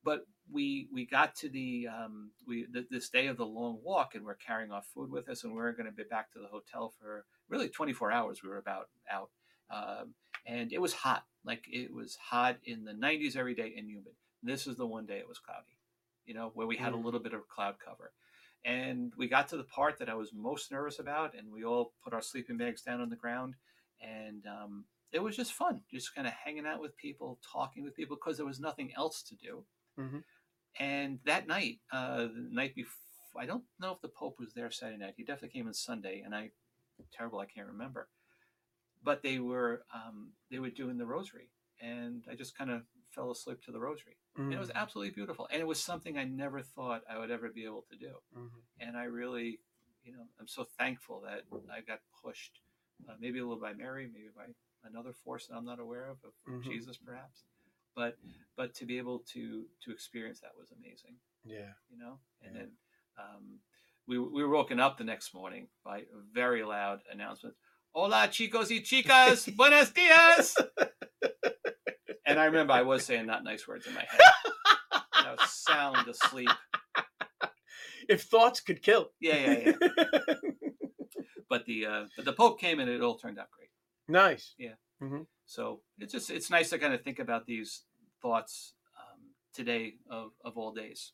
[0.03, 4.15] But we we got to the um, we th- this day of the long walk,
[4.15, 6.39] and we're carrying our food with us, and we are going to be back to
[6.39, 8.43] the hotel for really 24 hours.
[8.43, 9.29] We were about out,
[9.71, 10.13] um,
[10.45, 11.23] and it was hot.
[11.45, 14.13] Like it was hot in the 90s every day and humid.
[14.43, 15.77] This is the one day it was cloudy,
[16.25, 17.05] you know, where we had a Mm.
[17.05, 18.11] little bit of cloud cover.
[18.65, 21.93] And we got to the part that I was most nervous about, and we all
[22.03, 23.55] put our sleeping bags down on the ground,
[24.01, 27.95] and um, it was just fun, just kind of hanging out with people, talking with
[27.95, 29.65] people, because there was nothing else to do.
[29.97, 30.23] Mhm.
[30.79, 34.71] And that night, uh, the night before, I don't know if the Pope was there
[34.71, 35.15] Saturday night.
[35.17, 36.51] He definitely came on Sunday, and I
[37.11, 38.07] terrible, I can't remember.
[39.03, 41.49] But they were um, they were doing the Rosary,
[41.81, 44.17] and I just kind of fell asleep to the Rosary.
[44.35, 44.75] And it was Mm.
[44.75, 47.95] absolutely beautiful, and it was something I never thought I would ever be able to
[47.95, 48.63] do Mhm.
[48.79, 49.59] and I really,
[50.03, 52.59] you know, I'm so thankful that I got pushed,
[53.07, 54.47] uh, maybe a little by Mary, maybe by
[54.83, 56.63] another force that I'm not aware of, of Mhm.
[56.63, 57.45] Jesus perhaps,
[57.95, 58.17] but
[58.55, 61.73] but to be able to to experience that was amazing, Yeah.
[61.89, 62.19] you know.
[62.41, 62.61] And Yeah.
[62.63, 62.77] then
[63.17, 63.61] um,
[64.07, 67.55] we we were woken up the next morning by a very loud announcement.
[67.93, 70.55] Hola chicos y chicas, buenos dias.
[72.33, 74.19] and I remember I was saying not nice words in my head.
[75.15, 76.49] And I was sound asleep.
[78.09, 79.11] If thoughts could kill.
[79.21, 80.35] Yeah, yeah, yeah.
[81.49, 83.69] but the uh, but the Pope came and it all turned out great.
[84.09, 84.55] nice.
[84.57, 84.73] Yeah.
[85.45, 87.83] So it's just it's nice to kind of think about these
[88.21, 89.21] thoughts um,
[89.53, 91.13] today of, of all days.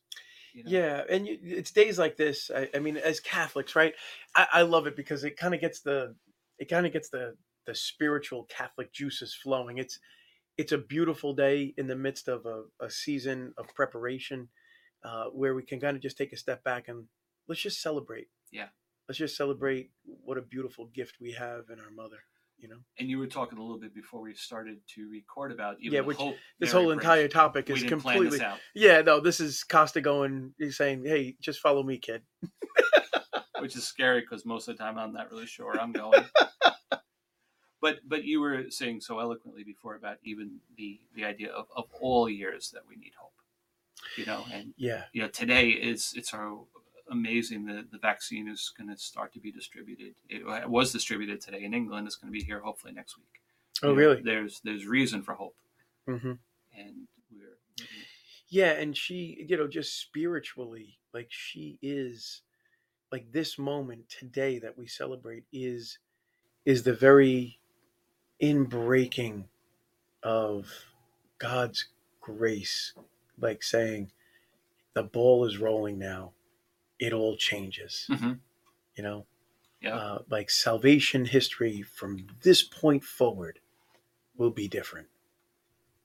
[0.54, 0.70] You know?
[0.70, 2.50] Yeah, and you, it's days like this.
[2.54, 3.94] I, I mean, as Catholics, right?
[4.34, 6.14] I, I love it because it kind of gets the
[6.58, 7.34] it kind of gets the
[7.66, 9.78] the spiritual Catholic juices flowing.
[9.78, 9.98] It's
[10.60, 14.48] it's a beautiful day in the midst of a, a season of preparation,
[15.02, 17.06] uh, where we can kind of just take a step back and
[17.48, 18.28] let's just celebrate.
[18.52, 18.66] Yeah.
[19.08, 22.18] let's just celebrate what a beautiful gift we have in our mother.
[22.58, 25.76] You know, And you were talking a little bit before we started to record about
[25.80, 26.18] even Yeah, which-
[26.58, 28.38] this whole entire topic is completely
[28.74, 29.00] yeah.
[29.00, 30.52] No, this is Costa going.
[30.58, 32.22] He's saying, "Hey, just follow me, kid."
[33.60, 36.22] which is scary because most of the time I'm not really sure where I'm going.
[37.80, 41.90] but but you were saying so eloquently before about even the the idea of, of
[41.92, 43.34] all years that we need hope.
[44.16, 46.64] You know, and Yeah, you know today is it's our
[47.10, 51.64] amazing that the vaccine is going to start to be distributed it was distributed today
[51.64, 53.42] in england it's going to be here hopefully next week
[53.82, 54.26] Oh, You know, really?
[54.26, 55.56] there's there's reason for hope
[56.06, 56.32] hmm
[56.72, 57.58] and we're
[58.48, 62.42] yeah, and she, you know, just spiritually, like she is,
[63.12, 65.98] like this moment today that we celebrate is,
[66.64, 67.59] is the very
[68.42, 69.46] inbreaking
[70.22, 70.86] of
[71.38, 71.88] God's
[72.20, 72.94] grace,
[73.38, 74.12] like saying,
[74.94, 76.34] the ball is rolling now,
[76.98, 78.10] it all changes.
[78.10, 78.40] Mhm.
[78.96, 79.26] You know,
[79.80, 79.96] Yeah.
[79.96, 83.60] uh, like salvation history from this point forward
[84.36, 85.08] will be different.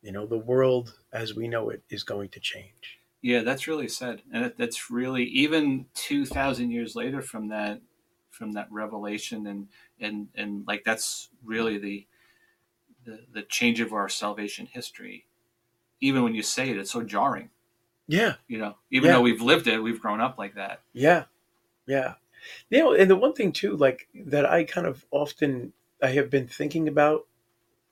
[0.02, 3.00] You know, the world as we know it is going to change.
[3.22, 7.82] yeah that's really sad and that, that's really even 2000 years later from that
[8.30, 9.68] from that revelation and
[10.00, 12.06] and and like that's really the
[13.06, 15.26] the, the change of our salvation history
[16.02, 17.50] even when you say it it's so jarring
[18.08, 19.16] Yeah, you know even Yeah.
[19.16, 21.26] though we've lived it we've grown up like that yeah,
[21.88, 22.14] yeah.
[22.70, 26.30] You know, and the one thing too, like that I kind of often I have
[26.30, 27.28] been thinking about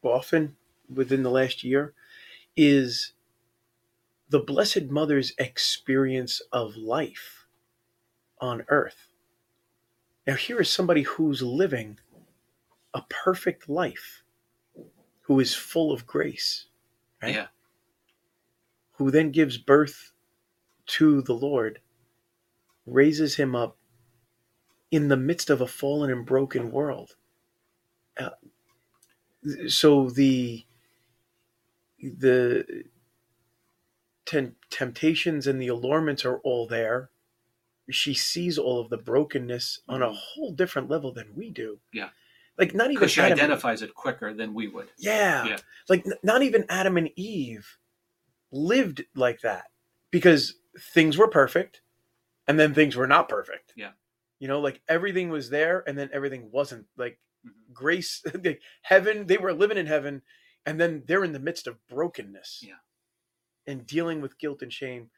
[0.02, 0.56] often
[0.94, 1.94] within the last year
[2.56, 3.14] is
[4.30, 7.46] the Blessed Mother's experience of life
[8.40, 9.10] on earth.
[10.26, 12.00] Now, here is somebody who's living
[12.94, 14.23] a perfect life,
[15.24, 16.68] who is full of grace,
[17.22, 17.36] right?
[17.36, 17.48] Yeah.
[18.94, 20.12] Who then gives birth
[20.86, 21.80] to the Lord,
[22.86, 23.78] raises him up
[24.92, 27.16] in the midst of a fallen and broken world.
[28.18, 28.30] Uh,
[29.68, 30.66] so the
[32.00, 32.84] the
[34.26, 37.10] tem- temptations and the allurements are all there.
[37.90, 41.80] She sees all of the brokenness on a whole different level than we do.
[41.92, 42.10] Yeah.
[42.58, 44.90] Like not even she Adam- identifies it quicker than we would.
[44.98, 45.46] Yeah.
[45.46, 45.58] Yeah.
[45.90, 47.78] Like n- not even Adam and Eve
[48.52, 49.66] lived like that
[50.12, 50.56] because
[50.94, 51.82] things were perfect
[52.48, 53.74] and then things were not perfect.
[53.76, 53.92] Yeah.
[54.40, 56.86] You know, like everything was there and then everything wasn't.
[56.98, 57.74] Like Mhm.
[57.74, 60.22] grace, the- heaven, they were living in heaven
[60.66, 62.60] and then they're in the midst of brokenness.
[62.66, 62.76] Yeah.
[63.66, 65.10] And dealing with guilt and shame.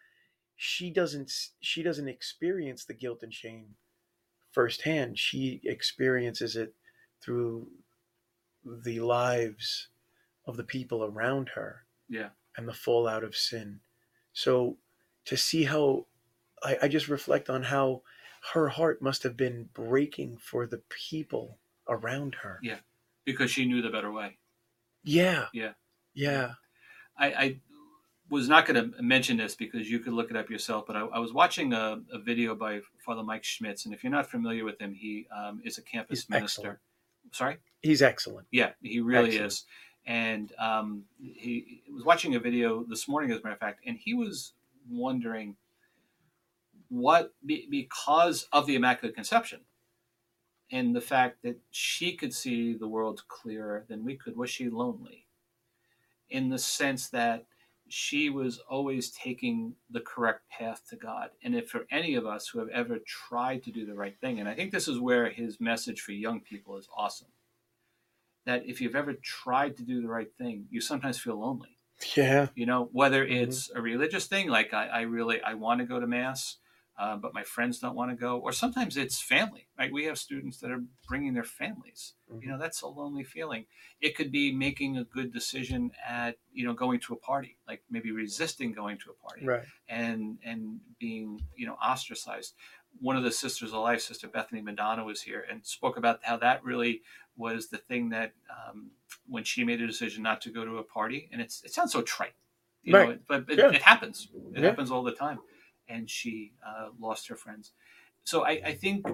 [0.55, 3.75] She doesn't she doesn't experience the guilt and shame
[4.53, 5.19] firsthand.
[5.19, 6.73] She experiences it
[7.25, 7.67] through
[8.63, 9.87] the lives
[10.45, 12.29] of the people around her Yeah.
[12.55, 13.79] and the fallout of sin.
[14.33, 14.77] So
[15.25, 16.05] to see how
[16.63, 18.03] I, I just reflect on how
[18.53, 21.57] her heart must have been breaking for the people
[21.89, 22.59] around her.
[22.61, 22.77] Yeah.
[23.25, 24.37] Because she knew the better way.
[25.03, 25.47] Yeah.
[25.53, 25.73] Yeah.
[26.13, 26.53] Yeah.
[27.17, 27.59] I, I
[28.29, 31.01] was not going to mention this because you could look it up yourself, but I,
[31.01, 34.63] I was watching a, a video by Father Mike Schmitz, and if you're not familiar
[34.65, 36.61] with him, he um, is a campus He's minister.
[36.61, 36.79] excellent.
[37.31, 38.47] Sorry, He's excellent.
[38.51, 39.51] yeah, he really Excellent.
[39.51, 39.63] is.
[40.07, 43.97] And um, he was watching a video this morning, as a matter of fact, and
[43.97, 44.53] he was
[44.89, 45.55] wondering
[46.89, 49.61] what be, because of the Immaculate Conception
[50.71, 54.69] and the fact that she could see the world clearer than we could, was she
[54.69, 55.25] lonely?
[56.29, 57.45] In the sense that
[57.87, 61.29] she was always taking the correct path to God.
[61.43, 64.39] And if for any of us who have ever tried to do the right thing,
[64.39, 67.27] and I think this is where his message for young people is awesome,
[68.45, 71.77] that if you've ever tried to do the right thing, you sometimes feel lonely
[72.15, 72.47] Yeah.
[72.55, 73.43] you know whether mm-hmm.
[73.49, 76.57] it's a religious thing like i, I really i want to go to mass
[76.97, 80.17] uh, but my friends don't want to go or sometimes it's family right we have
[80.17, 83.65] students that are bringing their families you know that's a lonely feeling
[84.01, 87.81] it could be making a good decision at you know going to a party like
[87.89, 89.63] maybe resisting going to a party Right.
[89.89, 92.53] and and being you know ostracized
[93.01, 96.37] one of the sisters of life sister bethany madonna was here and spoke about how
[96.37, 97.01] that really
[97.37, 98.91] was the thing that um,
[99.27, 101.91] when she made a decision not to go to a party and it's it sounds
[101.91, 102.33] so trite
[102.83, 103.19] you know Right.
[103.27, 103.71] but it, Yeah.
[103.71, 104.69] it happens it Yeah.
[104.69, 105.39] happens all the time
[105.87, 107.71] and she uh, lost her friends
[108.23, 109.05] so I, I think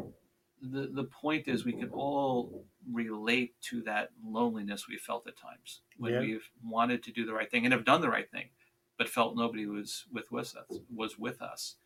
[0.62, 5.82] the the point is we can all relate to that loneliness we felt at times
[5.98, 6.20] when Yeah.
[6.20, 8.50] we've wanted to do the right thing and have done the right thing
[8.98, 11.78] but felt nobody was with, with us was with us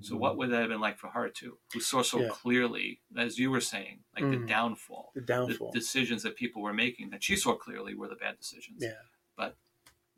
[0.00, 2.28] so what would that have been like for her too who saw so Yeah.
[2.28, 4.48] clearly as you were saying like the Mhm.
[4.48, 5.72] downfall The the downfall.
[5.72, 9.02] decisions that people were making that she saw clearly were the bad decisions Yeah.
[9.36, 9.56] but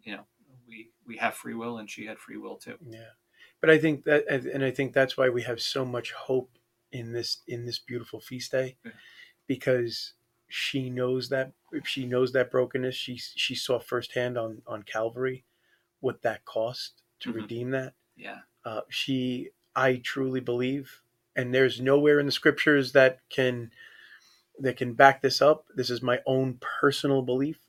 [0.02, 0.26] you know
[0.68, 3.10] we we have free will and she had free will too Yeah.
[3.64, 6.58] But I think that and I think that's why we have so much hope
[6.92, 8.90] in this in this beautiful feast day Yeah.
[9.46, 10.12] because
[10.50, 15.46] she knows that if she knows that brokenness she she saw firsthand on on Calvary
[16.00, 17.34] what that cost to Mhm.
[17.36, 21.00] redeem that yeah uh, she I truly believe
[21.34, 23.72] and there's nowhere in the scriptures that can
[24.58, 27.60] that can back this up this is my own personal belief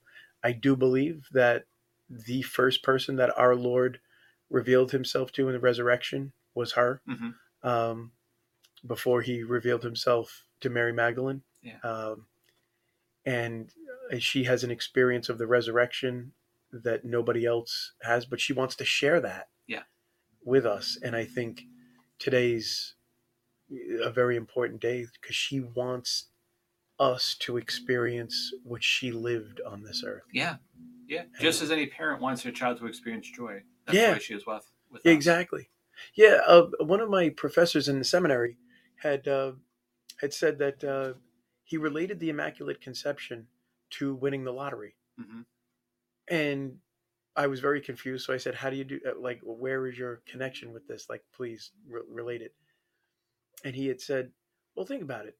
[0.43, 1.67] I do believe that
[2.09, 4.01] the first person that our Lord
[4.49, 7.29] revealed himself to in the resurrection was her hmm
[7.63, 8.11] um,
[8.85, 11.41] before he revealed himself to Mary Magdalene.
[11.63, 11.79] Yeah.
[11.83, 12.27] Um,
[13.25, 13.71] and
[14.13, 16.33] uh, she has an experience of the resurrection
[16.71, 19.83] that nobody else has, but she wants to share that Yeah.
[20.43, 20.97] with us.
[21.01, 21.63] And I think
[22.19, 22.93] today's
[24.03, 26.25] a very important day because she wants
[26.99, 30.23] us to experience what she lived on this earth.
[30.31, 30.57] yeah
[31.07, 34.13] yeah just as any parent wants their child to experience joy that's Yeah.
[34.13, 35.69] why she is with with Yeah, exactly.
[36.15, 38.57] Yeah, uh, one of my professors in the seminary
[38.97, 39.53] had uh,
[40.19, 41.13] had said that uh,
[41.63, 43.47] he related the Immaculate Conception
[43.91, 45.45] to winning the lottery, Mhm.
[46.27, 46.79] and
[47.35, 48.25] I was very confused.
[48.25, 48.99] So I said, "How do you do?
[49.05, 51.09] uh, Like, where is your connection with this?
[51.09, 52.55] Like, please re- relate it."
[53.63, 54.33] And he had said,
[54.75, 55.37] "Well, think about it.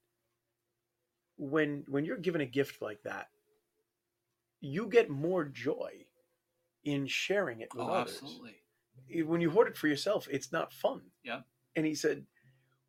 [1.37, 3.29] When when you're given a gift like that,
[4.61, 6.05] you get more joy
[6.85, 8.61] in sharing it with oh others." absolutely
[9.23, 11.01] when you hoard it for yourself, it's not fun.
[11.23, 11.41] Yeah.
[11.75, 12.25] And he said,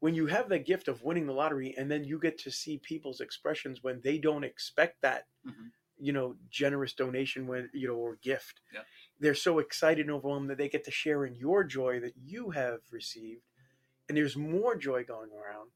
[0.00, 2.78] when you have the gift of winning the lottery and then you get to see
[2.78, 5.72] people's expressions when they don't expect that Mhm.
[5.98, 8.84] you know generous donation when you know or gift Yeah.
[9.18, 12.50] they're so excited and overwhelmed that they get to share in your joy that you
[12.50, 13.42] have received
[14.08, 15.70] and there's more joy going around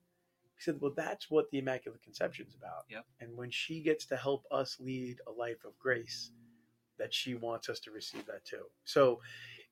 [0.55, 3.07] he said well that's what the immaculate conception is about Yep.
[3.21, 6.31] and when she gets to help us lead a life of grace
[7.01, 9.21] that she wants us to receive that too so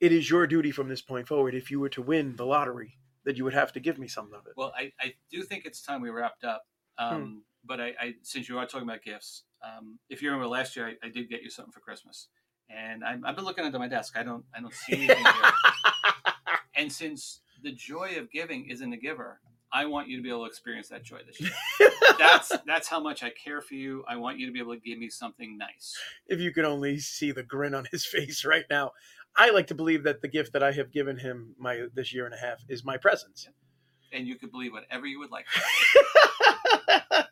[0.01, 2.99] it is your duty from this point forward if you were to win the lottery
[3.25, 5.67] that you would have to give me some of it Well, I, I do think
[5.67, 6.63] it's time we wrapped up.
[6.97, 10.77] Um, But I, I, since you are talking about gifts, um, if you remember last
[10.77, 12.29] year, I, I did get you something for Christmas,
[12.71, 14.17] and I'm, I've been looking under my desk.
[14.17, 15.53] I don't, I don't see anything here.
[16.75, 19.41] And since the joy of giving is in the giver,
[19.73, 21.51] I want you to be able to experience that joy this year.
[22.19, 24.03] That's that's how much I care for you.
[24.09, 25.97] I want you to be able to give me something nice.
[26.27, 28.93] if you could only see the grin on his face right now.
[29.37, 32.25] I like to believe that the gift that I have given him my this year
[32.25, 33.49] and a half is my presence.
[34.13, 35.47] And you could believe whatever you would like.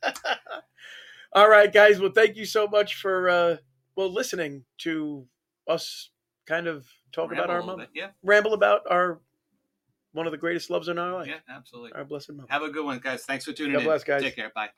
[1.33, 1.99] All right, guys.
[1.99, 3.57] Well, thank you so much for uh,
[3.97, 5.27] well listening to
[5.67, 6.11] us
[6.47, 7.89] kind of talk Ramble about our mom, bit.
[7.95, 9.21] Yeah, ramble about our
[10.17, 11.93] one of the greatest loves in our life, yeah, absolutely.
[11.93, 12.49] our blessed mother.
[12.51, 13.25] Have a good one, guys.
[13.25, 13.85] Thanks for tuning God in.
[13.85, 14.23] bless, guys.
[14.23, 14.51] Take care.
[14.55, 14.71] Bye.